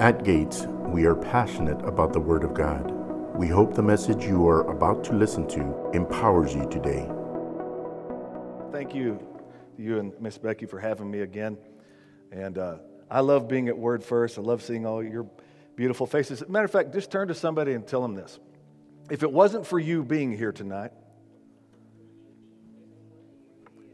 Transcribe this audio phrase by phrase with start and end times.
[0.00, 2.90] At Gates, we are passionate about the Word of God.
[3.36, 7.08] We hope the message you are about to listen to empowers you today.
[8.72, 9.24] Thank you,
[9.78, 11.56] you and Miss Becky, for having me again.
[12.32, 12.78] And uh,
[13.08, 14.36] I love being at Word First.
[14.36, 15.28] I love seeing all your
[15.76, 16.42] beautiful faces.
[16.48, 18.40] Matter of fact, just turn to somebody and tell them this.
[19.10, 20.90] If it wasn't for you being here tonight,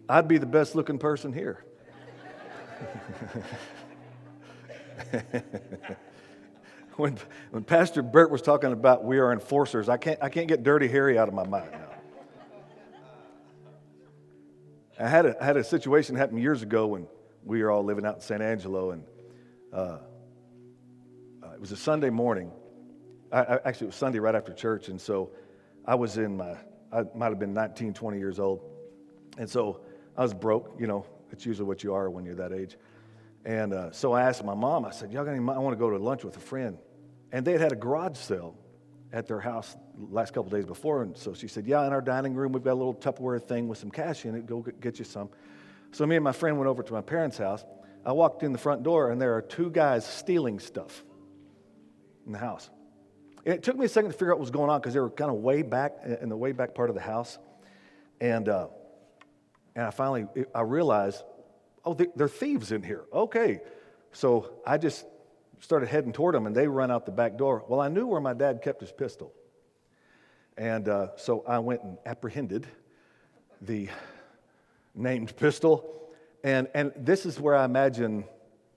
[0.09, 1.63] I'd be the best looking person here.
[6.97, 7.19] when,
[7.51, 10.89] when Pastor Bert was talking about we are enforcers, I can't, I can't get Dirty
[10.89, 11.87] Harry out of my mind now.
[14.99, 17.07] I had a, I had a situation happen years ago when
[17.45, 19.05] we were all living out in San Angelo, and
[19.73, 19.77] uh,
[21.43, 22.53] uh, it was a Sunday morning.
[23.33, 25.31] I, I, actually, it was Sunday right after church, and so
[25.87, 26.55] I was in my,
[26.93, 28.61] I might have been 19, 20 years old.
[29.39, 29.81] And so
[30.17, 32.77] I was broke, you know, it's usually what you are when you're that age.
[33.45, 35.57] And uh, so I asked my mom, I said, Y'all got any money?
[35.57, 36.79] I want to go to lunch with a friend.
[37.33, 38.57] And they had had a garage sale
[39.13, 41.03] at their house last couple days before.
[41.03, 43.69] And so she said, Yeah, in our dining room, we've got a little Tupperware thing
[43.69, 44.47] with some cash in it.
[44.47, 45.31] Go get you some.
[45.93, 47.65] So me and my friend went over to my parents' house.
[48.05, 51.05] I walked in the front door, and there are two guys stealing stuff
[52.27, 52.71] in the house.
[53.45, 55.01] And it took me a second to figure out what was going on because they
[55.01, 57.39] were kind of way back in the way back part of the house.
[58.21, 58.69] And, uh,
[59.75, 61.23] and I finally I realized
[61.85, 63.05] Oh, they're thieves in here.
[63.13, 63.61] Okay.
[64.13, 65.05] So I just
[65.61, 67.65] started heading toward them, and they run out the back door.
[67.69, 69.33] Well, I knew where my dad kept his pistol.
[70.57, 72.67] And uh, so I went and apprehended
[73.63, 73.89] the
[74.95, 76.11] named pistol.
[76.43, 78.25] And, and this is where I imagine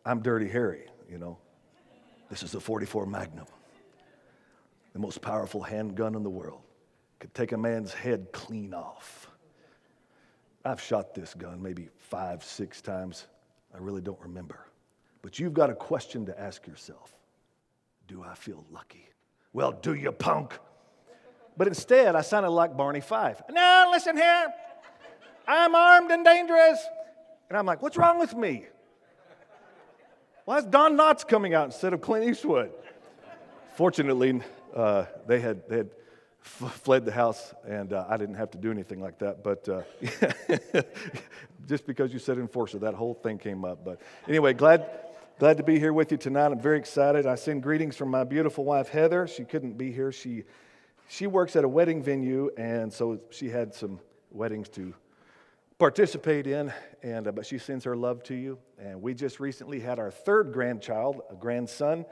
[0.06, 1.38] I'm Dirty Harry, you know.
[2.30, 3.46] This is a 44 Magnum,
[4.94, 6.62] the most powerful handgun in the world.
[7.20, 9.23] Could take a man's head clean off.
[10.66, 13.28] I've shot this gun maybe five, six times.
[13.74, 14.60] I really don't remember.
[15.22, 17.14] But you've got a question to ask yourself
[18.08, 19.10] Do I feel lucky?
[19.52, 20.58] Well, do you, punk?
[21.56, 23.42] But instead, I sounded like Barney Fife.
[23.50, 24.48] Now, listen here.
[25.48, 26.80] I'm armed and dangerous.
[27.50, 28.66] And I'm like, what's wrong with me?
[30.46, 32.72] Why is Don Knotts coming out instead of Clint Eastwood?
[33.76, 34.42] Fortunately,
[34.76, 35.90] uh, they, had, they had
[36.44, 39.44] fled the house, and uh, I didn't have to do anything like that.
[39.44, 40.82] But uh,
[41.68, 43.84] just because you said enforcer, that whole thing came up.
[43.84, 44.90] But anyway, glad.
[45.40, 46.52] Glad to be here with you tonight.
[46.52, 47.26] I'm very excited.
[47.26, 49.26] I send greetings from my beautiful wife, Heather.
[49.26, 50.12] She couldn't be here.
[50.12, 50.44] She,
[51.10, 54.00] she works at a wedding venue, and so she had some
[54.30, 54.94] weddings to
[55.80, 56.72] participate in,
[57.02, 58.60] and, uh, but she sends her love to you.
[58.80, 62.06] And we just recently had our third grandchild, a grandson.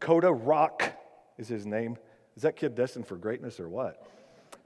[0.00, 0.92] Coda Rock
[1.38, 1.96] is his name.
[2.36, 4.06] Is that kid destined for greatness or what?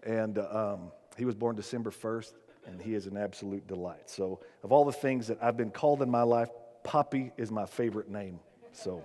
[0.02, 2.32] And uh, um, he was born December 1st,
[2.66, 4.10] and he is an absolute delight.
[4.10, 6.48] So, of all the things that I've been called in my life,
[6.82, 8.40] Poppy is my favorite name.
[8.72, 9.04] So,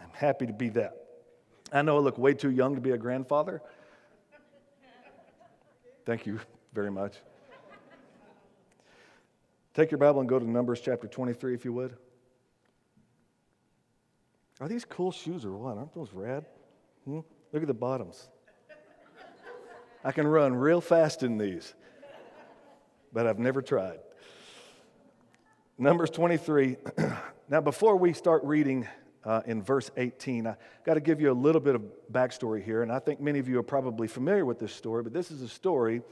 [0.00, 1.04] I'm happy to be that.
[1.72, 3.60] I know I look way too young to be a grandfather.
[6.06, 6.40] Thank you
[6.72, 7.16] very much.
[9.74, 11.94] Take your Bible and go to Numbers chapter 23, if you would.
[14.60, 15.76] Are these cool shoes or what?
[15.76, 16.46] Aren't those rad?
[17.04, 17.20] Hmm?
[17.52, 18.28] Look at the bottoms.
[20.04, 21.74] I can run real fast in these,
[23.12, 23.98] but I've never tried.
[25.78, 26.76] Numbers 23.
[27.48, 28.86] now, before we start reading
[29.24, 31.82] uh, in verse 18, I got to give you a little bit of
[32.12, 35.12] backstory here, and I think many of you are probably familiar with this story, but
[35.14, 36.02] this is a story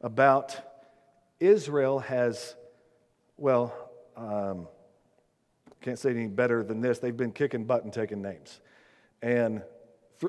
[0.00, 0.56] about
[1.40, 2.54] Israel has,
[3.36, 3.74] well,
[4.16, 4.68] um,
[5.80, 6.98] can't say any better than this.
[6.98, 8.60] They've been kicking butt and taking names.
[9.22, 9.62] And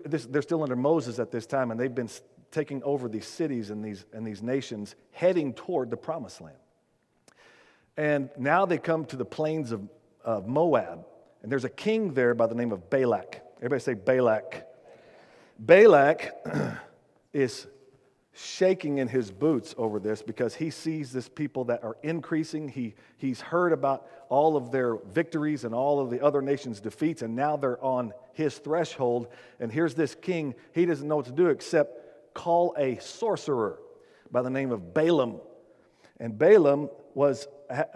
[0.06, 2.10] this, they're still under Moses at this time, and they've been
[2.52, 6.58] taking over these cities and these, and these nations heading toward the promised land.
[7.98, 9.88] And now they come to the plains of,
[10.24, 11.06] of Moab,
[11.42, 13.42] and there's a king there by the name of Balak.
[13.58, 14.66] Everybody say Balak.
[15.60, 16.34] Balak
[17.34, 17.68] is
[18.42, 22.70] shaking in his boots over this because he sees this people that are increasing.
[22.70, 27.22] He, he's heard about all of their victories and all of the other nations' defeats,
[27.22, 29.28] and now they're on his threshold.
[29.60, 33.80] And here's this king, he doesn't know what to do except call a sorcerer
[34.32, 35.42] by the name of Balaam.
[36.20, 37.48] And Balaam was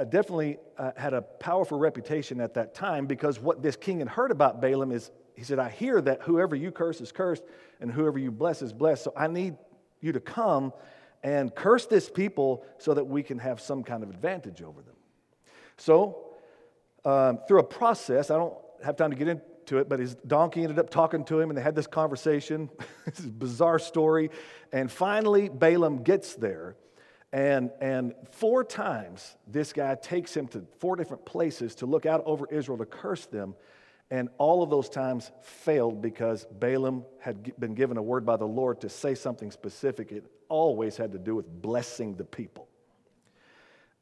[0.09, 4.31] definitely uh, had a powerful reputation at that time because what this king had heard
[4.31, 7.43] about Balaam is he said, I hear that whoever you curse is cursed
[7.79, 9.03] and whoever you bless is blessed.
[9.03, 9.55] So I need
[10.03, 10.73] you to come
[11.23, 14.95] and curse this people so that we can have some kind of advantage over them.
[15.77, 16.25] So,
[17.05, 20.63] um, through a process, I don't have time to get into it, but his donkey
[20.63, 22.69] ended up talking to him and they had this conversation.
[23.05, 24.29] this is a bizarre story.
[24.71, 26.75] And finally, Balaam gets there.
[27.31, 32.21] And, and four times, this guy takes him to four different places to look out
[32.25, 33.55] over Israel to curse them.
[34.13, 38.45] And all of those times failed because Balaam had been given a word by the
[38.45, 40.11] Lord to say something specific.
[40.11, 42.67] It always had to do with blessing the people.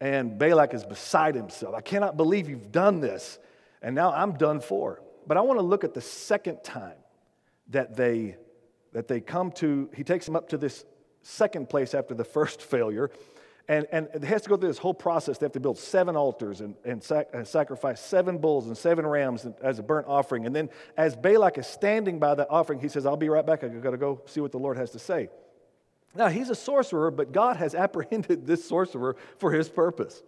[0.01, 1.75] And Balak is beside himself.
[1.75, 3.39] I cannot believe you've done this.
[3.81, 5.01] And now I'm done for.
[5.27, 6.97] But I want to look at the second time
[7.69, 8.35] that they
[8.91, 10.83] that they come to, he takes them up to this
[11.21, 13.11] second place after the first failure.
[13.67, 15.37] And, and it has to go through this whole process.
[15.37, 19.05] They have to build seven altars and, and, sac- and sacrifice seven bulls and seven
[19.05, 20.45] rams as a burnt offering.
[20.45, 23.63] And then, as Balak is standing by the offering, he says, I'll be right back.
[23.63, 25.29] I've got to go see what the Lord has to say.
[26.15, 30.21] Now, he's a sorcerer, but God has apprehended this sorcerer for his purpose.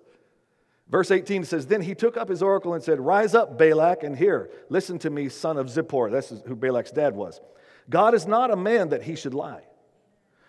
[0.89, 4.15] Verse 18 says, Then he took up his oracle and said, Rise up, Balak, and
[4.15, 4.51] hear.
[4.69, 6.12] Listen to me, son of Zippor.
[6.12, 7.41] This is who Balak's dad was.
[7.89, 9.63] God is not a man that he should lie,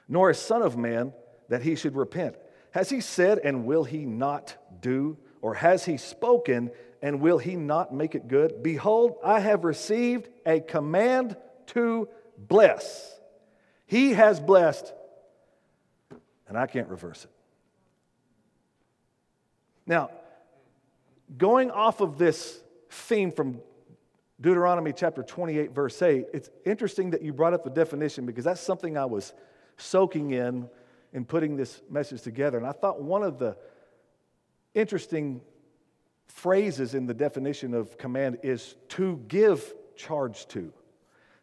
[0.09, 1.13] nor a son of man
[1.49, 2.37] that he should repent.
[2.75, 5.17] Has he said, and will he not do?
[5.41, 8.65] Or has he spoken, and will he not make it good?
[8.65, 11.37] Behold, I have received a command
[11.67, 13.15] to bless.
[13.87, 14.93] He has blessed,
[16.49, 17.31] and I can't reverse it.
[19.87, 20.11] Now,
[21.39, 22.61] going off of this
[22.91, 23.61] theme from
[24.41, 28.61] Deuteronomy chapter 28, verse 8, it's interesting that you brought up the definition because that's
[28.61, 29.33] something I was
[29.77, 30.69] soaking in
[31.15, 32.59] in putting this message together.
[32.59, 33.57] And I thought one of the
[34.75, 35.41] interesting
[36.27, 40.73] phrases in the definition of command is to give charge to.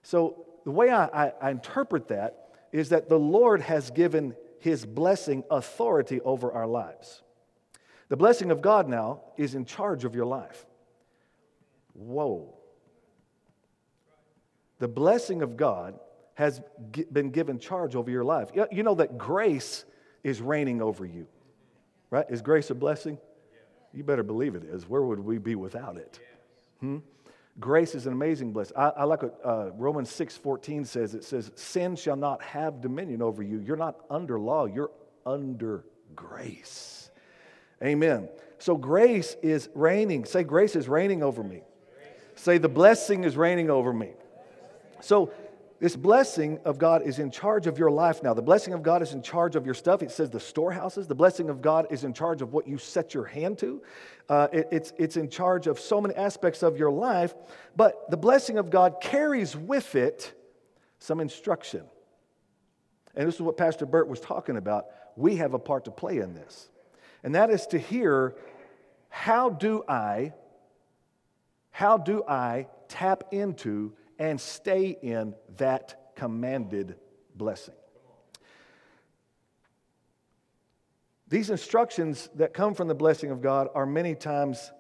[0.04, 4.86] So the way I, I, I interpret that is that the Lord has given his
[4.86, 7.24] blessing authority over our lives.
[8.10, 10.66] The blessing of God now is in charge of your life.
[11.94, 12.54] Whoa.
[14.80, 15.98] The blessing of God
[16.36, 16.62] has
[17.12, 18.50] been given charge over your life.
[18.72, 19.86] You know that grace
[20.24, 21.28] is reigning over you,
[22.10, 22.26] right?
[22.30, 23.18] Is grace a blessing?
[23.94, 24.88] You better believe it is.
[24.88, 26.20] Where would we be without it?
[26.80, 27.00] Hmm?
[27.60, 28.78] Grace is an amazing blessing.
[28.78, 31.14] I, I like what uh, Romans 6 14 says.
[31.14, 33.60] It says, Sin shall not have dominion over you.
[33.60, 34.92] You're not under law, you're
[35.26, 35.86] under
[36.16, 37.12] grace.
[37.84, 38.30] Amen.
[38.60, 40.26] So grace is reigning.
[40.26, 41.62] Say, grace is reigning over me.
[42.36, 44.12] Say, the blessing is reigning over me.
[45.02, 45.32] So,
[45.82, 48.36] this blessing of God is in charge of your life now.
[48.36, 50.04] The blessing of God is in charge of your stuff.
[50.04, 51.08] It says the storehouses.
[51.08, 53.82] The blessing of God is in charge of what you set your hand to.
[54.30, 57.34] Uh, it, it's, it's in charge of so many aspects of your life.
[57.76, 60.32] But the blessing of God carries with it
[61.00, 61.82] some instruction.
[63.16, 64.86] And this is what Pastor Burt was talking about.
[65.16, 66.70] We have a part to play in this.
[67.24, 68.36] And that is to hear
[69.10, 70.34] how do I,
[71.72, 76.96] how do I tap into and stay in that commanded
[77.36, 77.74] blessing.
[81.28, 84.72] These instructions that come from the blessing of God are many times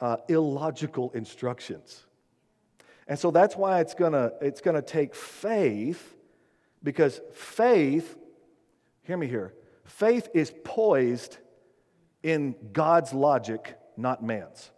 [0.00, 2.04] uh, illogical instructions.
[3.06, 6.16] And so that's why it's gonna, it's gonna take faith,
[6.82, 8.18] because faith,
[9.02, 9.54] hear me here,
[9.84, 11.38] faith is poised
[12.24, 14.72] in God's logic, not man's.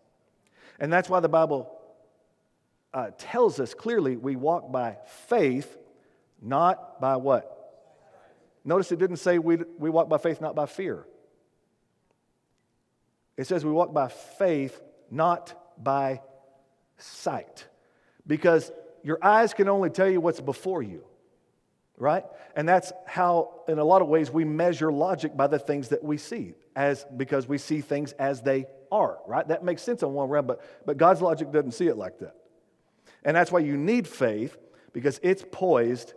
[0.79, 1.79] And that's why the Bible
[2.95, 4.99] uh, tells us clearly we walk by
[5.29, 5.79] faith,
[6.41, 7.49] not by what?
[8.65, 11.07] Notice it didn't say we, we walk by faith, not by fear.
[13.37, 14.81] It says we walk by faith,
[15.11, 16.21] not by
[16.99, 17.67] sight.
[18.27, 18.71] Because
[19.03, 21.05] your eyes can only tell you what's before you,
[21.97, 22.25] right?
[22.55, 26.05] And that's how, in a lot of ways, we measure logic by the things that
[26.05, 29.49] we see, as because we see things as they are, right?
[29.49, 32.37] That makes sense on one round, but, but God's logic doesn't see it like that.
[33.25, 34.57] And that's why you need faith,
[34.93, 36.15] because it's poised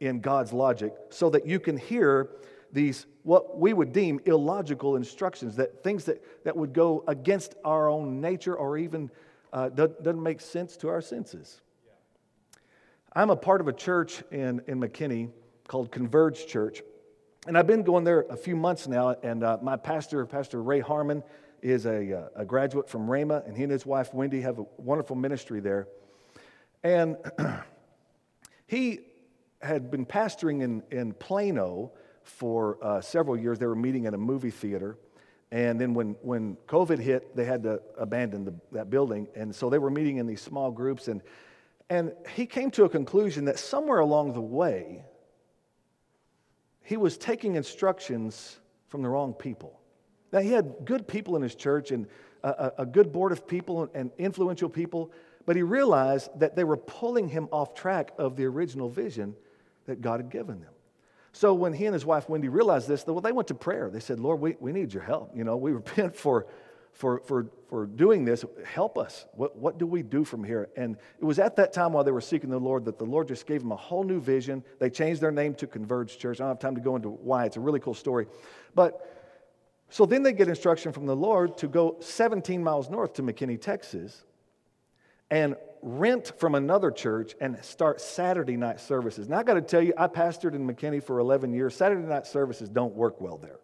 [0.00, 2.30] in God's logic so that you can hear
[2.72, 7.88] these, what we would deem illogical instructions, that things that, that would go against our
[7.88, 9.10] own nature or even
[9.52, 11.60] uh, doesn't make sense to our senses.
[13.12, 15.30] I'm a part of a church in, in McKinney
[15.68, 16.82] called Converge Church.
[17.46, 20.80] And I've been going there a few months now, and uh, my pastor, Pastor Ray
[20.80, 21.22] Harmon,
[21.62, 24.64] is a, uh, a graduate from Rhema, and he and his wife Wendy have a
[24.78, 25.86] wonderful ministry there.
[26.84, 27.16] And
[28.66, 29.00] he
[29.62, 33.58] had been pastoring in, in Plano for uh, several years.
[33.58, 34.98] They were meeting at a movie theater.
[35.50, 39.28] And then when, when COVID hit, they had to abandon the, that building.
[39.34, 41.08] And so they were meeting in these small groups.
[41.08, 41.22] And,
[41.88, 45.04] and he came to a conclusion that somewhere along the way,
[46.82, 49.80] he was taking instructions from the wrong people.
[50.32, 52.06] Now, he had good people in his church and
[52.42, 55.12] a, a good board of people and influential people,
[55.46, 59.34] but he realized that they were pulling him off track of the original vision
[59.86, 60.72] that God had given them.
[61.32, 63.90] So when he and his wife Wendy realized this, well, they went to prayer.
[63.90, 65.36] They said, Lord, we, we need your help.
[65.36, 66.46] You know, we repent for,
[66.92, 68.44] for, for, for doing this.
[68.64, 69.26] Help us.
[69.32, 70.68] What, what do we do from here?
[70.76, 73.28] And it was at that time while they were seeking the Lord that the Lord
[73.28, 74.62] just gave them a whole new vision.
[74.78, 76.40] They changed their name to Converge Church.
[76.40, 77.46] I don't have time to go into why.
[77.46, 78.26] It's a really cool story.
[78.76, 79.10] But
[79.90, 83.60] so then they get instruction from the Lord to go 17 miles north to McKinney,
[83.60, 84.24] Texas,
[85.34, 89.28] and rent from another church and start Saturday night services.
[89.28, 91.74] Now, I got to tell you, I pastored in McKinney for 11 years.
[91.74, 93.58] Saturday night services don't work well there.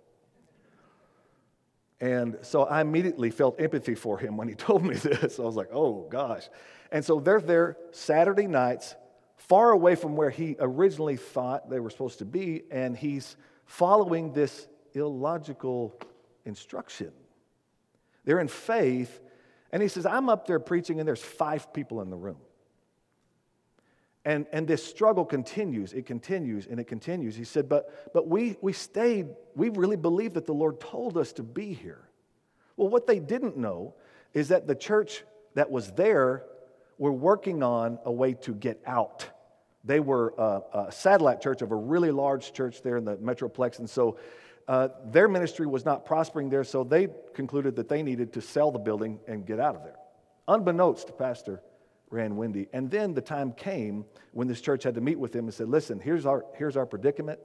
[2.01, 5.39] And so I immediately felt empathy for him when he told me this.
[5.39, 6.49] I was like, oh gosh.
[6.91, 8.97] And so they're there Saturday nights,
[9.37, 14.33] far away from where he originally thought they were supposed to be, and he's following
[14.33, 15.97] this illogical
[16.45, 17.13] instruction.
[18.25, 19.21] They're in faith,
[19.73, 22.39] and he says, I'm up there preaching, and there's five people in the room.
[24.25, 27.37] And, and this struggle continues, it continues, and it continues.
[27.37, 31.33] He said, But, but we, we stayed, we really believed that the Lord told us
[31.35, 32.09] to be here.
[32.77, 33.95] Well, what they didn't know
[34.35, 35.25] is that the church
[35.55, 36.45] that was there
[36.99, 39.27] were working on a way to get out.
[39.85, 43.79] They were a, a satellite church of a really large church there in the Metroplex,
[43.79, 44.19] and so
[44.71, 48.71] uh, their ministry was not prospering there, so they concluded that they needed to sell
[48.71, 49.97] the building and get out of there.
[50.47, 51.61] Unbeknownst to Pastor
[52.09, 52.69] Ray and Wendy.
[52.73, 55.69] And then the time came when this church had to meet with him and said,
[55.69, 57.41] Listen, here's our, here's our predicament.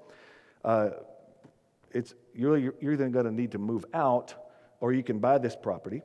[0.63, 0.91] Uh,
[1.89, 4.35] it's, you're, you're either going to need to move out
[4.79, 6.03] or you can buy this property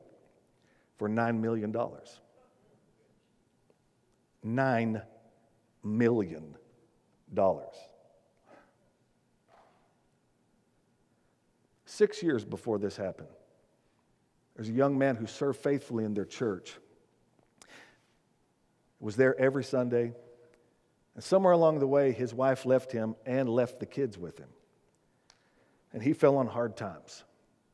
[0.97, 1.77] for $9 million.
[4.47, 5.03] $9
[5.85, 6.57] million.
[12.01, 13.29] Six years before this happened,
[14.57, 16.79] there's a young man who served faithfully in their church
[19.01, 20.15] was there every Sunday.
[21.15, 24.49] And somewhere along the way, his wife left him and left the kids with him.
[25.93, 27.23] And he fell on hard times.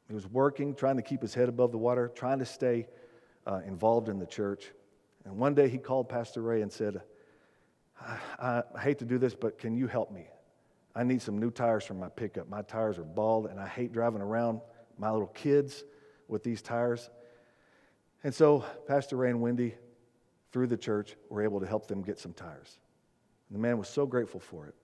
[0.09, 2.89] He was working, trying to keep his head above the water, trying to stay
[3.47, 4.73] uh, involved in the church.
[5.25, 7.01] And one day he called Pastor Ray and said,
[8.41, 10.27] I, I hate to do this, but can you help me?
[10.97, 12.49] I need some new tires for my pickup.
[12.49, 14.61] My tires are bald, and I hate driving around
[14.99, 15.85] my little kids
[16.27, 17.11] with these tires.
[18.25, 19.75] And so Pastor Ray and Wendy
[20.57, 22.79] through the church, were able to help them get some tires.
[23.51, 24.75] And the man was so grateful for it.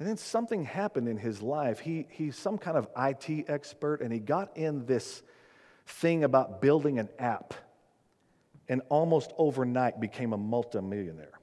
[0.00, 1.78] And then something happened in his life.
[1.78, 5.22] He, he's some kind of IT expert, and he got in this
[5.86, 7.54] thing about building an app,
[8.68, 11.37] and almost overnight became a multimillionaire.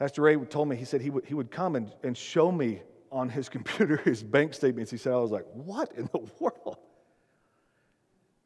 [0.00, 2.80] Pastor Ray told me, he said he would, he would come and, and show me
[3.12, 4.90] on his computer his bank statements.
[4.90, 6.78] He said, I was like, what in the world?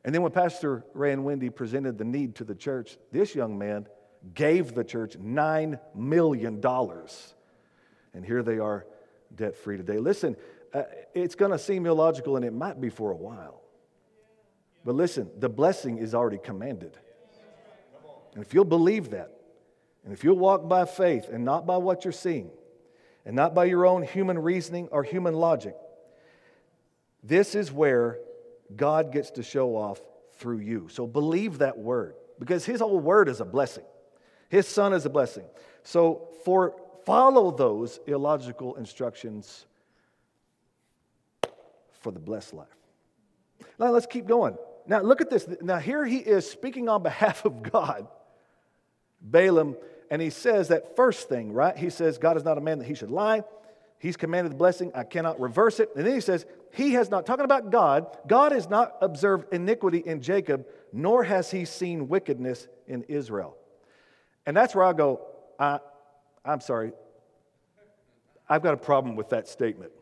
[0.05, 3.57] And then when Pastor Ray and Wendy presented the need to the church, this young
[3.57, 3.87] man
[4.35, 6.61] gave the church $9 million.
[8.15, 8.85] And here they are
[9.35, 9.99] debt free today.
[9.99, 10.37] Listen,
[10.75, 10.83] uh,
[11.15, 13.63] it's going to seem illogical and it might be for a while.
[14.85, 16.99] But listen, the blessing is already commanded.
[18.35, 19.34] And if you'll believe that,
[20.05, 22.51] and if you'll walk by faith and not by what you're seeing,
[23.25, 25.75] and not by your own human reasoning or human logic,
[27.23, 28.19] this is where
[28.75, 30.01] God gets to show off
[30.39, 30.89] through you.
[30.91, 33.85] So believe that word because his whole word is a blessing.
[34.51, 35.45] His son is a blessing.
[35.85, 36.75] So for
[37.07, 39.65] follow those illogical instructions
[42.01, 42.69] for the blessed life.
[43.79, 44.57] Now let's keep going.
[44.87, 45.47] Now look at this.
[45.63, 48.07] Now here he is speaking on behalf of God.
[49.23, 49.77] Balaam
[50.11, 51.77] and he says that first thing, right?
[51.77, 53.43] He says God is not a man that he should lie.
[53.99, 54.93] He's commanded the blessing.
[54.95, 55.91] I cannot reverse it.
[55.97, 59.99] And then he says, He has not, talking about God, God has not observed iniquity
[59.99, 63.57] in Jacob, nor has he seen wickedness in Israel.
[64.47, 65.23] And that's where I go,
[65.59, 65.79] I,
[66.45, 66.93] I'm sorry,
[68.49, 69.93] I've got a problem with that statement.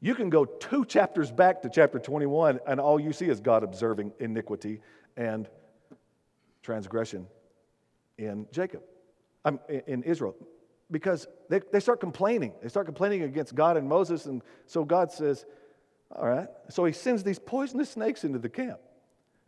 [0.00, 3.64] You can go two chapters back to chapter 21, and all you see is God
[3.64, 4.80] observing iniquity
[5.16, 5.48] and
[6.62, 7.26] transgression
[8.16, 8.82] in Jacob,
[9.44, 10.34] um, in Israel
[10.90, 12.52] because they, they start complaining.
[12.62, 14.26] They start complaining against God and Moses.
[14.26, 15.44] And so God says,
[16.14, 16.48] All right.
[16.70, 18.80] So he sends these poisonous snakes into the camp.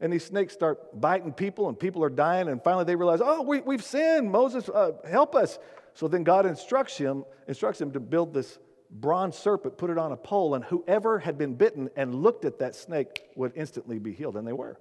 [0.02, 2.48] And these snakes start biting people, and people are dying.
[2.48, 4.30] And finally, they realize, Oh, we, we've sinned.
[4.30, 5.58] Moses, uh, help us.
[5.94, 8.58] So then God instructs him, instructs him to build this
[8.90, 12.58] bronze serpent, put it on a pole, and whoever had been bitten and looked at
[12.58, 14.36] that snake would instantly be healed.
[14.36, 14.78] And they were.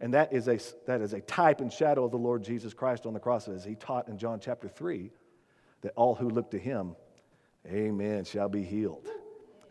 [0.00, 3.04] And that is a, that is a type and shadow of the Lord Jesus Christ
[3.04, 5.10] on the cross, as he taught in John chapter 3
[5.82, 6.94] that all who look to him,
[7.66, 9.08] amen, shall be healed,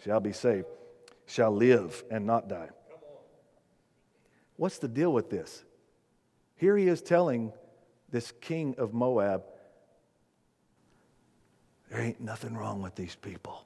[0.03, 0.67] shall be saved,
[1.25, 2.69] shall live and not die.
[4.57, 5.63] What's the deal with this?
[6.55, 7.53] Here he is telling
[8.09, 9.43] this king of Moab,
[11.89, 13.63] there ain't nothing wrong with these people.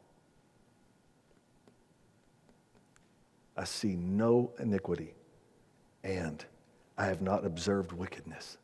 [3.58, 5.14] I see no iniquity,
[6.04, 6.44] and
[6.98, 8.58] I have not observed wickedness.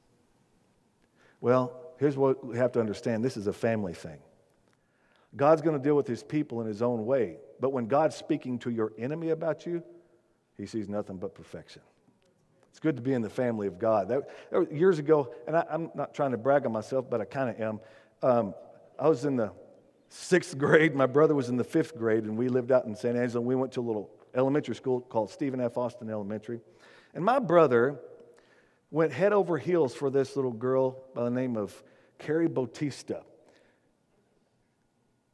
[1.42, 4.20] Well, here's what we have to understand this is a family thing.
[5.36, 8.60] God's going to deal with his people in his own way, but when God's speaking
[8.60, 9.84] to your enemy about you,
[10.58, 11.82] he sees nothing but perfection.
[12.72, 14.08] It's good to be in the family of God.
[14.10, 17.50] That, years ago, and I, am not trying to brag on myself, but I kind
[17.50, 17.80] of am.
[18.22, 18.54] Um,
[19.00, 19.52] I was in the
[20.10, 20.96] sixth grade.
[20.96, 23.42] My brother was in the fifth grade, and we lived out in San Angelo.
[23.42, 25.78] We went to a little elementary school called Stephen F.
[25.78, 26.62] Austin Elementary.
[27.18, 28.00] And my brother
[28.92, 31.74] went head over heels for this little girl by the name of
[32.20, 33.24] Carrie Bautista.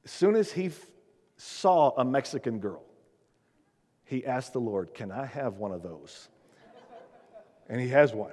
[0.06, 0.80] As soon as he f-
[1.36, 2.86] saw a Mexican girl,
[4.06, 6.30] he asked the Lord, Can I have one of those?
[7.68, 8.32] And he has one.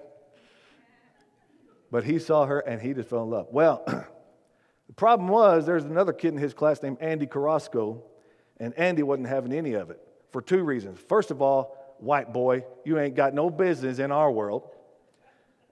[1.90, 3.48] But he saw her and he just fell in love.
[3.50, 3.82] Well,
[4.86, 8.04] the problem was there's another kid in his class named Andy Carrasco,
[8.60, 11.00] and Andy wasn't having any of it for two reasons.
[11.00, 14.68] First of all, white boy, you ain't got no business in our world.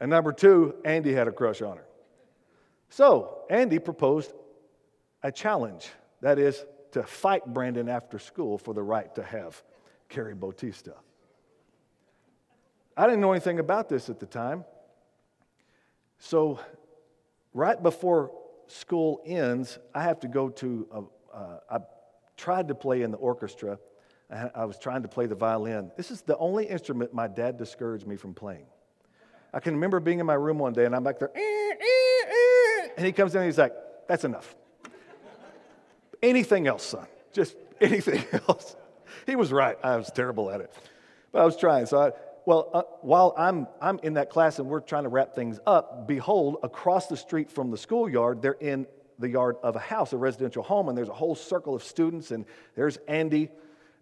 [0.00, 1.86] And number two, Andy had a crush on her.
[2.90, 4.32] So Andy proposed
[5.22, 5.88] a challenge
[6.20, 9.62] that is, to fight Brandon after school for the right to have
[10.08, 10.94] Carrie Bautista.
[12.96, 14.64] I didn't know anything about this at the time.
[16.18, 16.58] So,
[17.54, 18.32] right before
[18.66, 21.78] school ends, I have to go to, a, uh, I
[22.36, 23.78] tried to play in the orchestra.
[24.30, 25.90] I was trying to play the violin.
[25.96, 28.66] This is the only instrument my dad discouraged me from playing.
[29.54, 32.26] I can remember being in my room one day and I'm back there, eh, eh,
[32.28, 33.72] eh, and he comes in and he's like,
[34.06, 34.54] That's enough.
[36.22, 37.06] anything else, son.
[37.32, 38.76] Just anything else.
[39.24, 39.78] He was right.
[39.82, 40.72] I was terrible at it.
[41.32, 41.86] But I was trying.
[41.86, 42.12] So I,
[42.44, 46.06] well, uh, while I'm, I'm in that class and we're trying to wrap things up,
[46.06, 48.86] behold, across the street from the schoolyard, they're in
[49.18, 52.30] the yard of a house, a residential home, and there's a whole circle of students,
[52.30, 52.44] and
[52.74, 53.50] there's Andy,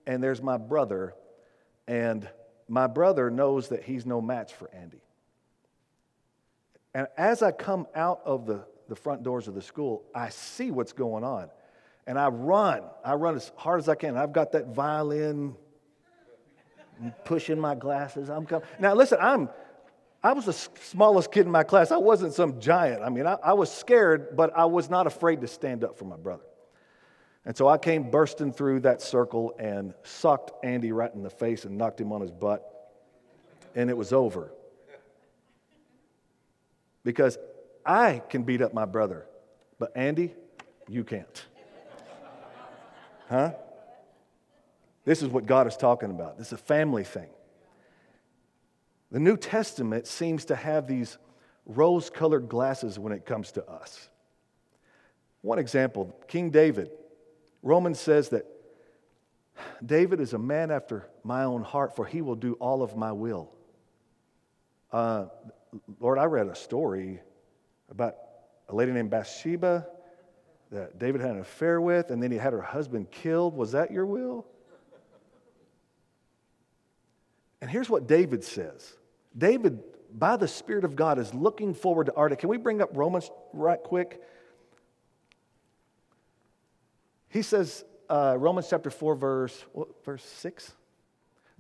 [0.07, 1.15] and there's my brother,
[1.87, 2.29] and
[2.69, 5.03] my brother knows that he's no match for Andy.
[6.95, 10.71] And as I come out of the, the front doors of the school, I see
[10.71, 11.51] what's going on.
[12.07, 12.85] And I run.
[13.05, 14.17] I run as hard as I can.
[14.17, 15.57] I've got that violin
[17.25, 18.31] pushing my glasses.
[18.31, 18.67] I'm coming.
[18.79, 19.51] Now, listen, I'm,
[20.23, 21.91] I was the smallest kid in my class.
[21.91, 23.03] I wasn't some giant.
[23.03, 26.05] I mean, I, I was scared, but I was not afraid to stand up for
[26.05, 26.45] my brother.
[27.47, 31.65] And so I came bursting through that circle and sucked Andy right in the face
[31.65, 32.93] and knocked him on his butt.
[33.77, 34.53] And it was over.
[37.05, 37.39] Because
[37.85, 39.27] I can beat up my brother,
[39.79, 40.35] but Andy,
[40.89, 41.47] you can't.
[43.31, 43.53] Huh?
[45.05, 46.39] This is what God is talking about.
[46.39, 47.29] This is a family thing.
[49.13, 51.17] The New Testament seems to have these
[51.65, 54.11] rose colored glasses when it comes to us.
[55.43, 56.91] One example King David.
[57.63, 58.47] Romans says that
[59.85, 63.13] David is a man after my own heart, for he will do all of my
[63.13, 63.51] will.
[64.93, 65.27] Uh,
[66.01, 67.21] Lord, I read a story
[67.91, 68.17] about
[68.69, 69.87] a lady named Bathsheba
[70.71, 73.55] that David had an affair with, and then he had her husband killed.
[73.57, 74.47] Was that your will?
[77.61, 78.97] And here's what David says
[79.37, 82.41] David, by the Spirit of God, is looking forward to Arctic.
[82.41, 84.23] Can we bring up Romans right quick?
[87.37, 90.73] He says, uh, Romans chapter 4, verse, what, verse 6?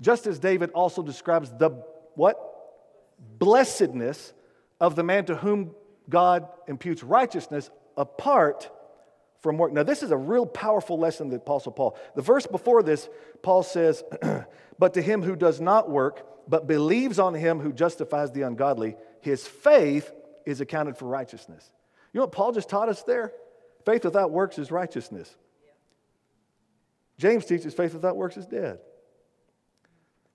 [0.00, 1.68] Just as David also describes the
[2.14, 2.40] what?
[3.38, 4.32] Blessedness
[4.80, 5.74] of the man to whom
[6.08, 8.70] God imputes righteousness apart
[9.40, 9.70] from work.
[9.70, 11.98] Now, this is a real powerful lesson that Apostle Paul.
[12.14, 13.10] The verse before this,
[13.42, 14.02] Paul says,
[14.78, 18.96] But to him who does not work, but believes on him who justifies the ungodly,
[19.20, 20.10] his faith
[20.46, 21.70] is accounted for righteousness.
[22.14, 23.34] You know what Paul just taught us there?
[23.84, 25.36] Faith without works is righteousness.
[27.18, 28.78] James teaches faith without works is dead.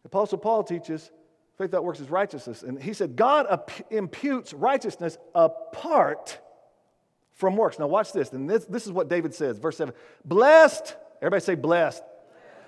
[0.06, 1.12] Apostle Paul teaches
[1.58, 2.64] faith without works is righteousness.
[2.64, 3.48] And he said, God
[3.90, 6.40] imputes righteousness apart
[7.34, 7.80] from works.
[7.80, 8.32] Now, watch this.
[8.32, 9.94] And this, this is what David says, verse 7.
[10.26, 12.04] Blessed, everybody say blessed.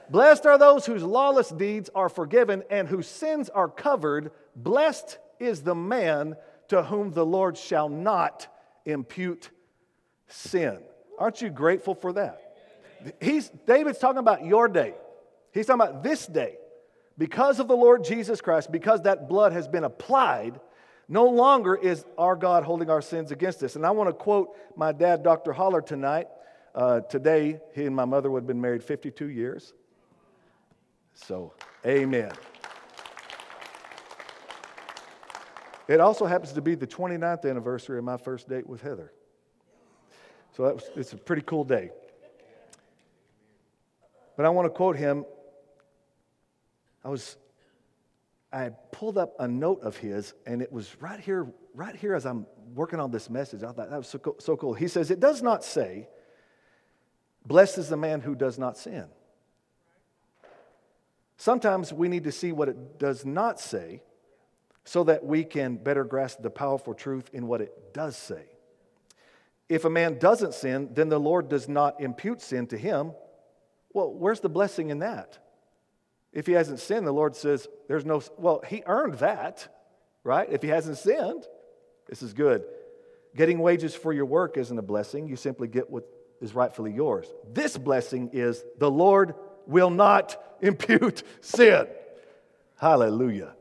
[0.10, 4.32] Blessed are those whose lawless deeds are forgiven and whose sins are covered.
[4.56, 6.36] Blessed is the man
[6.68, 8.48] to whom the Lord shall not
[8.86, 9.50] impute
[10.28, 10.80] sin.
[11.18, 12.43] Aren't you grateful for that?
[13.22, 14.94] He's, David's talking about your day.
[15.52, 16.58] He's talking about this day.
[17.18, 20.60] Because of the Lord Jesus Christ, because that blood has been applied,
[21.08, 23.76] no longer is our God holding our sins against us.
[23.76, 25.54] And I want to quote my dad, Dr.
[25.54, 26.28] Hollar, tonight.
[26.74, 29.74] Uh, today, he and my mother would have been married 52 years.
[31.14, 31.54] So,
[31.86, 32.32] amen.
[35.88, 39.12] It also happens to be the 29th anniversary of my first date with Heather.
[40.56, 41.92] So that was, it's a pretty cool day.
[44.36, 45.26] But I want to quote him
[47.06, 47.36] I was,
[48.52, 52.26] I pulled up a note of his, and it was right here, right here as
[52.26, 53.64] I'm working on this message.
[53.64, 54.36] I thought that was so cool.
[54.40, 54.74] So cool.
[54.74, 56.08] He says, It does not say,
[57.46, 59.06] Blessed is the man who does not sin.
[61.36, 64.02] Sometimes we need to see what it does not say
[64.86, 68.46] so that we can better grasp the powerful truth in what it does say.
[69.68, 73.12] If a man doesn't sin, then the Lord does not impute sin to him.
[73.94, 75.38] Well, where's the blessing in that?
[76.32, 79.68] If he hasn't sinned, the Lord says, there's no, well, he earned that,
[80.24, 80.48] right?
[80.52, 81.46] If he hasn't sinned,
[82.08, 82.64] this is good.
[83.36, 85.28] Getting wages for your work isn't a blessing.
[85.28, 86.08] You simply get what
[86.42, 87.28] is rightfully yours.
[87.52, 89.36] This blessing is the Lord
[89.68, 91.88] will not impute sin.
[92.78, 93.56] Hallelujah.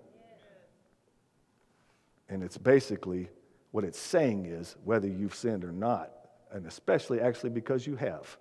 [2.28, 3.28] And it's basically
[3.70, 6.10] what it's saying is whether you've sinned or not,
[6.50, 8.36] and especially actually because you have,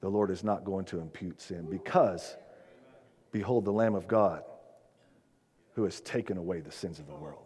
[0.00, 2.36] the Lord is not going to impute sin because,
[3.32, 4.42] behold, the Lamb of God
[5.74, 7.42] who has taken away the sins of the world.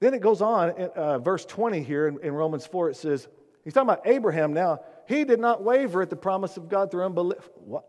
[0.00, 3.28] Then it goes on, in, uh, verse 20 here in, in Romans 4, it says,
[3.64, 4.80] he's talking about Abraham now.
[5.08, 7.48] He did not waver at the promise of God through unbelief.
[7.56, 7.84] What?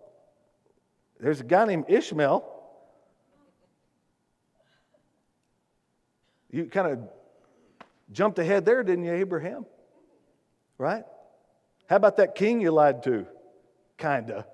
[1.19, 2.53] There's a guy named Ishmael.
[6.51, 6.99] You kind of
[8.11, 9.65] jumped ahead there, didn't you, Abraham?
[10.77, 11.03] Right?
[11.89, 13.25] How about that king you lied to?
[13.97, 14.45] Kinda.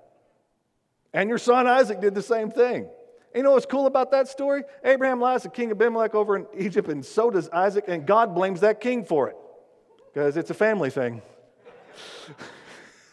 [1.12, 2.88] And your son Isaac did the same thing.
[3.34, 4.62] And you know what's cool about that story?
[4.84, 8.60] Abraham lies to King Abimelech over in Egypt, and so does Isaac, and God blames
[8.60, 9.36] that king for it
[10.12, 11.20] because it's a family thing.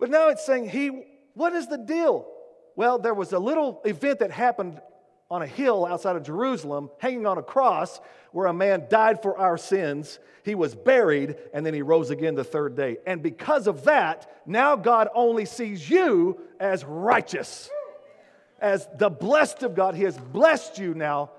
[0.00, 2.26] but now it's saying, he, what is the deal?
[2.74, 4.80] Well, there was a little event that happened
[5.30, 8.00] on a hill outside of Jerusalem, hanging on a cross,
[8.32, 10.18] where a man died for our sins.
[10.42, 12.98] He was buried, and then he rose again the third day.
[13.06, 17.68] And because of that, now God only sees you as righteous,
[18.60, 19.94] as the blessed of God.
[19.94, 21.30] He has blessed you now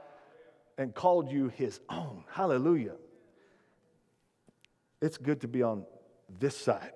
[0.78, 2.23] and called you his own.
[2.32, 2.95] Hallelujah.
[5.02, 5.86] It's good to be on
[6.39, 6.91] this side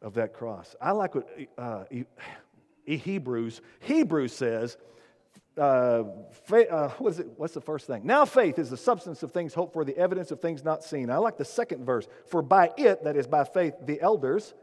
[0.00, 0.74] of that cross.
[0.80, 1.84] I like what uh,
[2.84, 4.76] Hebrews Hebrews says.
[5.56, 6.04] Uh,
[6.50, 7.26] uh, what is it?
[7.36, 8.06] What's the first thing?
[8.06, 11.10] Now faith is the substance of things hoped for, the evidence of things not seen.
[11.10, 12.08] I like the second verse.
[12.26, 14.54] For by it, that is by faith, the elders,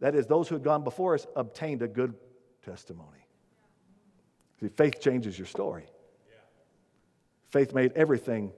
[0.00, 2.14] that is those who had gone before us, obtained a good
[2.62, 3.08] testimony.
[4.60, 5.86] See, faith changes your story.
[7.48, 8.52] Faith made everything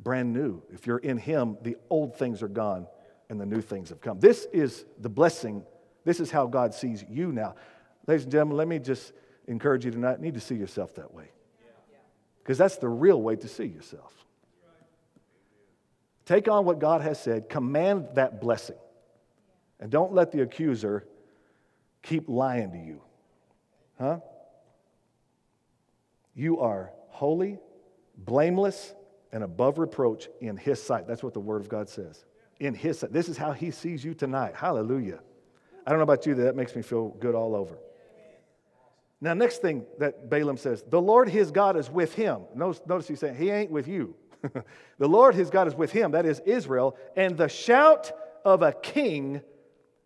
[0.00, 0.62] brand new.
[0.70, 2.86] If you're in Him, the old things are gone
[3.28, 4.18] and the new things have come.
[4.18, 5.64] This is the blessing.
[6.04, 7.54] This is how God sees you now.
[8.06, 9.12] Ladies and gentlemen, let me just
[9.50, 11.30] encourage you tonight need to see yourself that way.
[12.42, 14.14] Because that's the real way to see yourself.
[16.24, 18.78] Take on what God has said, command that blessing,
[19.80, 21.04] and don't let the accuser
[22.02, 23.02] keep lying to you.
[23.98, 24.20] Huh?
[26.34, 27.58] You are holy,
[28.16, 28.94] blameless,
[29.32, 31.06] and above reproach in his sight.
[31.08, 32.24] That's what the word of God says.
[32.60, 33.12] In his sight.
[33.12, 34.54] This is how he sees you tonight.
[34.54, 35.20] Hallelujah.
[35.84, 37.78] I don't know about you, that makes me feel good all over.
[39.20, 42.42] Now, next thing that Balaam says, the Lord his God is with him.
[42.54, 44.14] Notice, notice he's saying, he ain't with you.
[44.98, 48.12] the Lord his God is with him, that is Israel, and the shout
[48.44, 49.42] of a king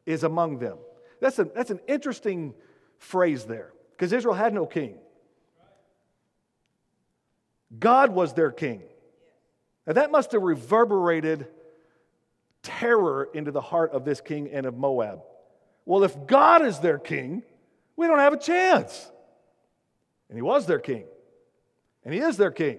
[0.05, 0.79] is among them.
[1.20, 2.55] That's, a, that's an interesting
[2.98, 4.96] phrase there, because Israel had no king.
[7.79, 8.83] God was their king.
[9.87, 11.46] Now, that must have reverberated
[12.62, 15.22] terror into the heart of this king and of Moab.
[15.85, 17.42] Well, if God is their king,
[17.96, 19.11] we don't have a chance.
[20.28, 21.04] And he was their king,
[22.04, 22.78] and he is their king.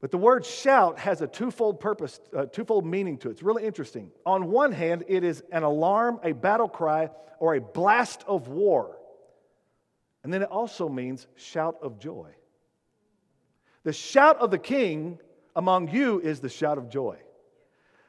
[0.00, 3.32] But the word shout has a twofold purpose, uh, twofold meaning to it.
[3.32, 4.10] It's really interesting.
[4.24, 8.96] On one hand, it is an alarm, a battle cry, or a blast of war.
[10.24, 12.30] And then it also means shout of joy.
[13.84, 15.18] The shout of the king
[15.54, 17.18] among you is the shout of joy.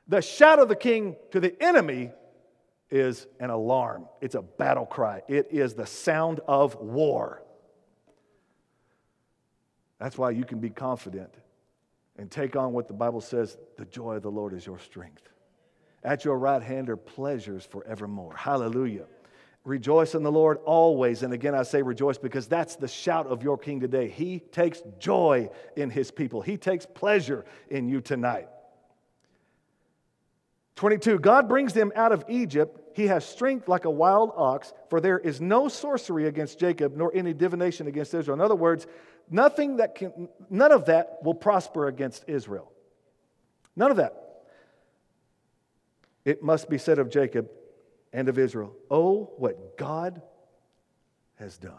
[0.08, 2.12] The shout of the king to the enemy
[2.92, 7.42] is an alarm, it's a battle cry, it is the sound of war.
[10.00, 11.34] That's why you can be confident
[12.18, 15.30] and take on what the Bible says the joy of the Lord is your strength.
[16.04, 18.36] At your right hand are pleasures forevermore.
[18.36, 19.06] Hallelujah.
[19.64, 21.22] Rejoice in the Lord always.
[21.22, 24.10] And again, I say rejoice because that's the shout of your King today.
[24.10, 28.48] He takes joy in his people, he takes pleasure in you tonight.
[30.82, 32.76] 22 God brings them out of Egypt.
[32.96, 37.12] He has strength like a wild ox, for there is no sorcery against Jacob, nor
[37.14, 38.34] any divination against Israel.
[38.34, 38.88] In other words,
[39.30, 42.72] nothing that can, none of that will prosper against Israel.
[43.76, 44.42] None of that.
[46.26, 47.48] It must be said of Jacob,
[48.12, 48.76] and of Israel.
[48.90, 50.20] Oh, what God
[51.36, 51.76] has done.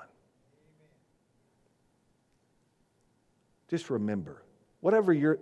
[3.66, 4.44] Just remember,
[4.78, 5.40] whatever you're,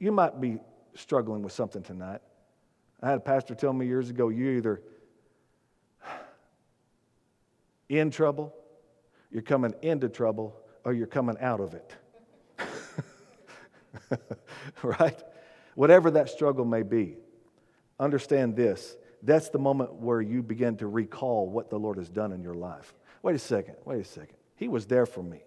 [0.00, 0.58] you might be
[0.94, 2.22] struggling with something tonight.
[3.06, 4.82] I had a pastor tell me years ago you're either
[7.88, 8.52] in trouble,
[9.30, 11.94] you're coming into trouble, or you're coming out of it.
[14.82, 15.22] right?
[15.76, 17.14] Whatever that struggle may be,
[18.00, 18.96] understand this.
[19.22, 22.54] That's the moment where you begin to recall what the Lord has done in your
[22.54, 22.92] life.
[23.22, 24.34] Wait a second, wait a second.
[24.56, 25.44] He was there for me.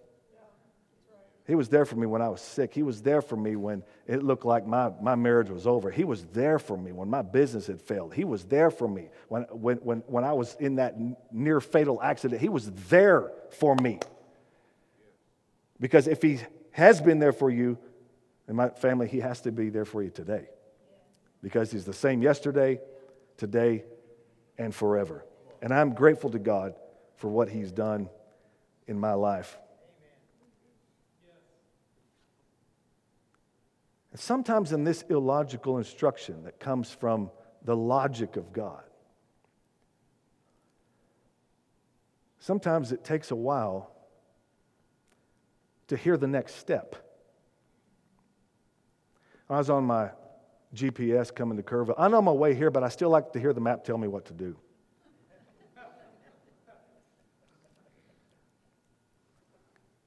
[1.50, 2.72] He was there for me when I was sick.
[2.72, 5.90] He was there for me when it looked like my, my marriage was over.
[5.90, 8.14] He was there for me when my business had failed.
[8.14, 10.94] He was there for me when, when, when, when I was in that
[11.32, 12.40] near fatal accident.
[12.40, 13.98] He was there for me.
[15.80, 16.38] Because if He
[16.70, 17.78] has been there for you,
[18.46, 20.46] in my family, He has to be there for you today.
[21.42, 22.78] Because He's the same yesterday,
[23.38, 23.82] today,
[24.56, 25.26] and forever.
[25.60, 26.76] And I'm grateful to God
[27.16, 28.08] for what He's done
[28.86, 29.58] in my life.
[34.18, 37.30] Sometimes in this illogical instruction that comes from
[37.64, 38.82] the logic of God,
[42.40, 43.92] sometimes it takes a while
[45.88, 46.96] to hear the next step.
[49.48, 50.10] I was on my
[50.74, 51.94] GPS coming to Kerrville.
[51.98, 54.08] I know my way here, but I still like to hear the map tell me
[54.08, 54.56] what to do.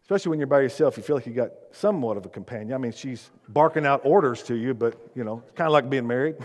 [0.03, 2.73] Especially when you're by yourself, you feel like you got somewhat of a companion.
[2.73, 5.89] I mean, she's barking out orders to you, but you know, it's kind of like
[5.89, 6.35] being married.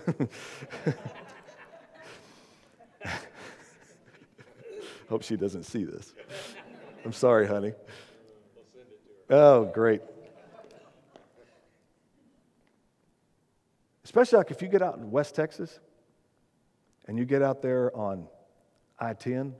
[5.08, 6.14] Hope she doesn't see this.
[7.04, 7.72] I'm sorry, honey.
[9.28, 10.02] Oh, great.
[14.04, 15.80] Especially like if you get out in West Texas
[17.08, 18.28] and you get out there on
[19.00, 19.52] I 10,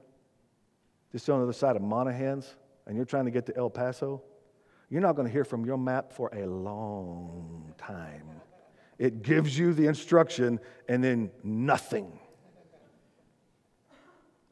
[1.11, 2.47] just on the other side of Monahans
[2.89, 4.23] and you're trying to get to El Paso,
[4.91, 8.25] you're not going to hear from your map for a long time.
[8.99, 12.19] It gives you the instruction and then nothing.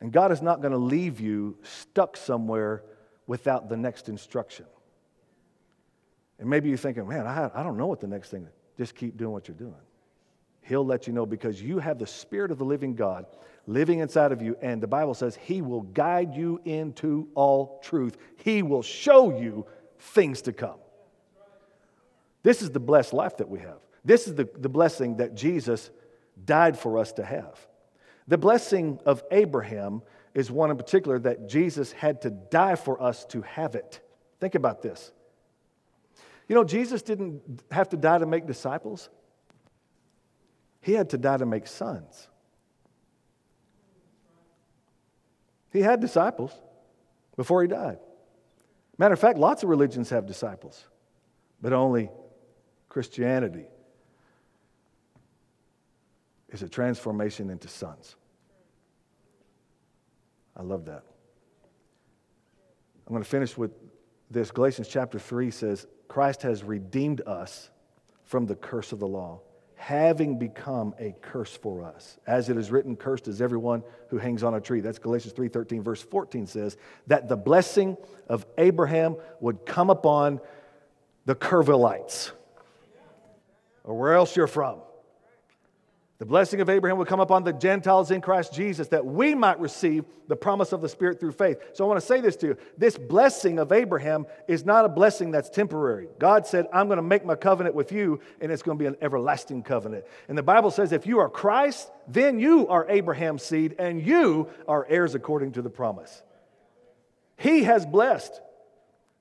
[0.01, 2.85] And God is not going to leave you stuck somewhere
[3.27, 4.67] without the next instruction.
[6.39, 8.53] And maybe you're thinking, man, I, I don't know what the next thing is.
[8.77, 9.75] Just keep doing what you're doing.
[10.61, 13.25] He'll let you know because you have the Spirit of the living God
[13.67, 14.57] living inside of you.
[14.61, 19.67] And the Bible says He will guide you into all truth, He will show you
[19.99, 20.79] things to come.
[22.43, 23.79] This is the blessed life that we have.
[24.05, 25.91] This is the, the blessing that Jesus
[26.45, 27.67] died for us to have.
[28.29, 30.03] The blessing of Abraham
[30.35, 34.01] is one in particular that Jesus had to die for us to have it.
[34.39, 35.13] Think about this.
[36.49, 39.09] You know, Jesus didn't have to die to make disciples,
[40.81, 42.29] he had to die to make sons.
[45.77, 46.59] He had disciples
[47.37, 47.99] before he died.
[48.97, 50.87] Matter of fact, lots of religions have disciples,
[51.61, 52.09] but only
[52.89, 53.67] Christianity
[56.49, 58.17] is a transformation into sons.
[60.57, 61.03] I love that.
[63.07, 63.73] I'm going to finish with
[64.31, 64.51] this.
[64.51, 67.69] Galatians chapter 3 says, Christ has redeemed us
[68.25, 69.43] from the curse of the law
[69.87, 72.19] having become a curse for us.
[72.27, 74.81] As it is written, cursed is everyone who hangs on a tree.
[74.81, 77.97] That's Galatians 3:13 verse 14 says that the blessing
[78.29, 80.41] of Abraham would come upon
[81.25, 82.33] the Kerrvillites
[83.85, 84.81] or where else you're from.
[86.19, 89.61] The blessing of Abraham would come upon the Gentiles in Christ Jesus that we might
[89.61, 91.59] receive the promise of the Spirit through faith.
[91.75, 92.57] So I want to say this to you.
[92.79, 96.09] This blessing of Abraham is not a blessing that's temporary.
[96.19, 98.87] God said, I'm going to make my covenant with you, and it's going to be
[98.87, 100.07] an everlasting covenant.
[100.29, 104.49] And the Bible says, if you are Christ, then you are Abraham's seed, and you
[104.67, 106.23] are heirs according to the promise.
[107.37, 108.41] He has blessed,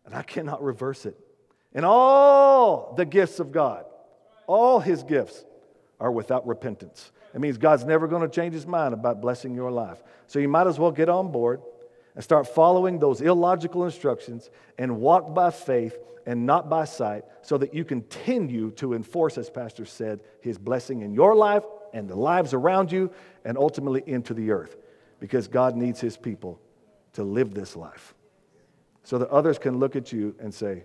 [0.05, 1.19] and I cannot reverse it.
[1.73, 3.84] And all the gifts of God,
[4.47, 5.43] all his gifts,
[5.99, 7.12] are without repentance.
[7.34, 10.01] It means God's never going to change his mind about blessing your life.
[10.27, 11.62] So you might as well get on board
[12.15, 17.58] and start following those illogical instructions and walk by faith and not by sight so
[17.58, 22.15] that you continue to enforce, as Pastor said, his blessing in your life and the
[22.15, 23.12] lives around you
[23.43, 24.77] and ultimately into the earth
[25.19, 26.60] because God needs his people
[27.13, 28.13] to live this life
[29.03, 30.84] so that others can look at you and say,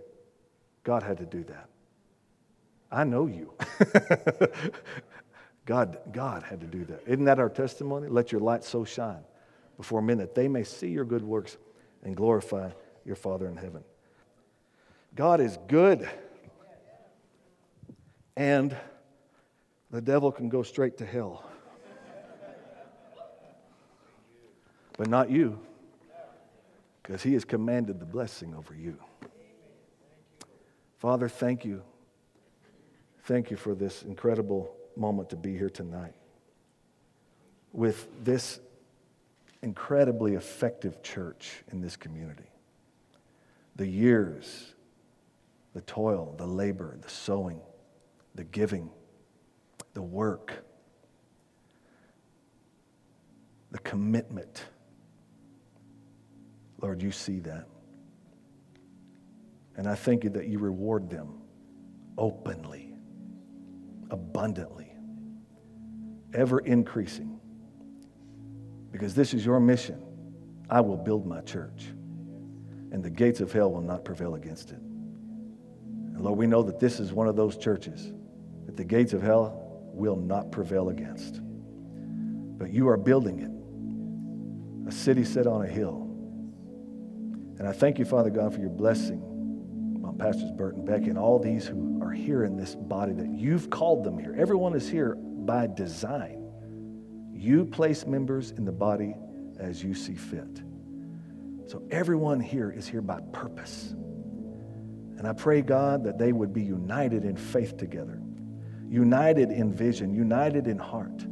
[0.85, 1.70] God had to do that.
[2.91, 3.53] I know you.
[5.67, 7.03] God, God had to do that.
[7.07, 8.09] Isn't that our testimony?
[8.09, 9.23] Let your light so shine
[9.77, 11.57] before men that they may see your good works
[12.03, 12.71] and glorify
[13.05, 13.85] your Father in heaven.
[15.15, 16.09] God is good.
[18.37, 18.77] And
[19.91, 21.45] the devil can go straight to hell.
[24.97, 25.59] but not you,
[27.03, 28.99] because He has commanded the blessing over you.
[30.99, 31.83] Father, thank you.
[33.25, 36.15] Thank you for this incredible moment to be here tonight
[37.73, 38.61] with this
[39.63, 42.51] incredibly effective church in this community.
[43.77, 44.75] The years,
[45.75, 47.61] the toil, the labor, the sowing,
[48.35, 48.91] the giving,
[49.95, 50.65] the work,
[53.71, 54.65] the commitment.
[56.81, 57.67] Lord, you see that.
[59.77, 61.41] And I thank you that you reward them
[62.19, 62.90] openly,
[64.11, 64.95] abundantly,
[66.35, 67.41] ever increasing.
[68.91, 70.03] Because this is your mission.
[70.69, 71.87] I will build my church,
[72.93, 74.79] and the gates of hell will not prevail against it.
[74.79, 78.13] And Lord, we know that this is one of those churches
[78.67, 79.61] that the gates of hell
[79.93, 81.41] will not prevail against.
[81.43, 86.07] But you are building it, a city set on a hill.
[87.59, 89.21] And I thank you, Father God, for your blessing
[90.05, 93.71] on Pastors Burton Beck and all these who are here in this body that you've
[93.71, 94.35] called them here.
[94.37, 96.51] Everyone is here by design.
[97.33, 99.15] You place members in the body
[99.59, 100.63] as you see fit.
[101.67, 103.95] So everyone here is here by purpose.
[105.19, 108.21] And I pray, God, that they would be united in faith together,
[108.89, 111.25] united in vision, united in heart.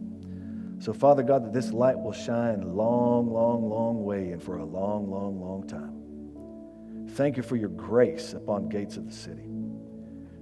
[0.79, 4.65] So, Father God, that this light will shine long, long, long way and for a
[4.65, 7.09] long, long, long time.
[7.17, 9.48] Thank you for your grace upon gates of the city.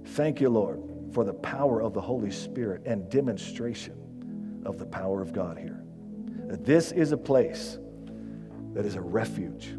[0.09, 0.81] Thank you, Lord,
[1.13, 5.83] for the power of the Holy Spirit and demonstration of the power of God here.
[6.47, 7.77] This is a place
[8.73, 9.73] that is a refuge.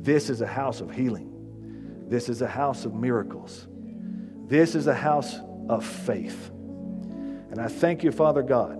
[0.00, 2.06] This is a house of healing.
[2.08, 3.66] This is a house of miracles.
[4.46, 5.36] This is a house
[5.68, 6.50] of faith.
[7.50, 8.76] And I thank you, Father God,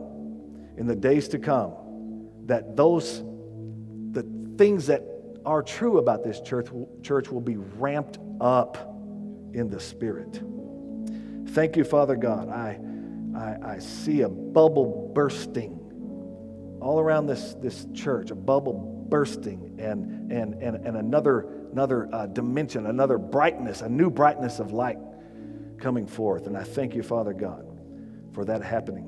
[0.77, 1.72] in the days to come,
[2.46, 3.22] that those,
[4.12, 5.03] the things that
[5.44, 6.68] are true about this church,
[7.03, 8.77] church will be ramped up
[9.53, 10.40] in the Spirit.
[11.50, 12.48] Thank you, Father God.
[12.48, 12.78] I
[13.38, 15.74] I, I see a bubble bursting
[16.80, 22.26] all around this, this church, a bubble bursting and, and, and, and another, another uh,
[22.26, 24.98] dimension, another brightness, a new brightness of light
[25.78, 26.46] coming forth.
[26.46, 27.64] And I thank you, Father God,
[28.32, 29.04] for that happening.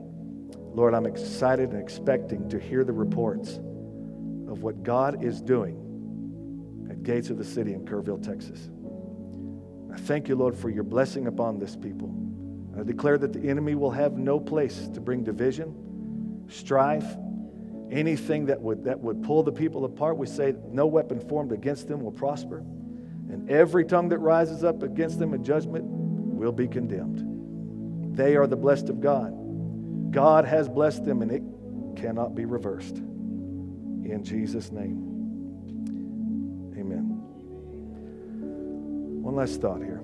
[0.73, 7.03] Lord, I'm excited and expecting to hear the reports of what God is doing at
[7.03, 8.71] Gates of the City in Kerrville, Texas.
[9.93, 12.20] I thank you, Lord, for your blessing upon this people.
[12.79, 17.17] I declare that the enemy will have no place to bring division, strife,
[17.91, 20.17] anything that would, that would pull the people apart.
[20.17, 24.83] We say, No weapon formed against them will prosper, and every tongue that rises up
[24.83, 28.17] against them in judgment will be condemned.
[28.17, 30.13] They are the blessed of God.
[30.13, 31.43] God has blessed them, and it
[32.01, 32.97] cannot be reversed.
[32.97, 35.07] In Jesus' name,
[36.77, 37.05] amen.
[39.23, 40.03] One last thought here.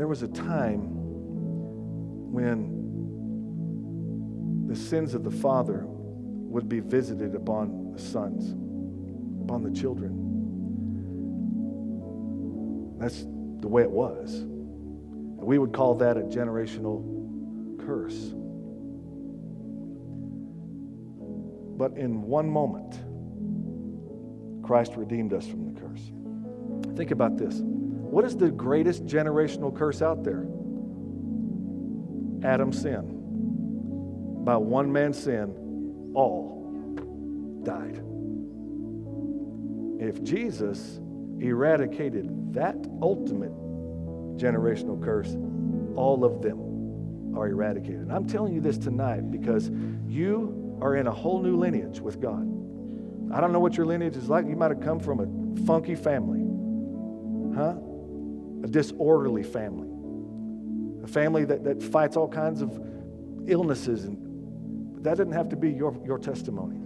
[0.00, 0.80] There was a time
[2.32, 2.72] when
[4.66, 8.52] the sins of the father would be visited upon the sons,
[9.44, 10.16] upon the children.
[12.98, 13.26] That's
[13.60, 14.36] the way it was.
[14.36, 17.04] And we would call that a generational
[17.84, 18.32] curse.
[21.76, 22.94] But in one moment,
[24.64, 26.10] Christ redeemed us from the curse.
[26.96, 27.60] Think about this.
[28.10, 30.44] What is the greatest generational curse out there?
[32.42, 34.42] Adam's sin.
[34.44, 36.92] By one man's sin, all
[37.62, 38.02] died.
[40.00, 40.98] If Jesus
[41.38, 43.52] eradicated that ultimate
[44.38, 45.36] generational curse,
[45.94, 48.00] all of them are eradicated.
[48.00, 49.70] And I'm telling you this tonight because
[50.08, 52.42] you are in a whole new lineage with God.
[53.32, 54.46] I don't know what your lineage is like.
[54.46, 56.40] You might have come from a funky family.
[57.56, 57.74] Huh?
[58.62, 59.88] A disorderly family,
[61.02, 62.78] a family that, that fights all kinds of
[63.46, 64.04] illnesses.
[64.04, 66.78] And that doesn't have to be your, your testimony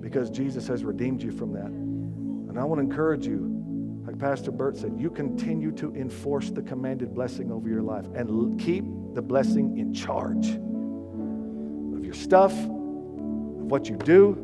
[0.00, 1.66] because Jesus has redeemed you from that.
[1.66, 3.50] And I want to encourage you,
[4.06, 8.60] like Pastor Bert said, you continue to enforce the commanded blessing over your life and
[8.60, 8.84] keep
[9.14, 10.50] the blessing in charge
[11.96, 14.34] of your stuff, of what you do,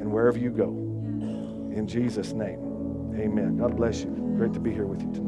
[0.00, 0.68] and wherever you go.
[0.68, 3.58] In Jesus' name, amen.
[3.58, 4.10] God bless you.
[4.36, 5.27] Great to be here with you tonight.